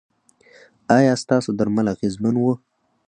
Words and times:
ایا 0.97 1.13
ستاسو 1.23 1.49
درمل 1.59 1.85
اغیزمن 1.95 2.35
وو؟ 2.39 2.53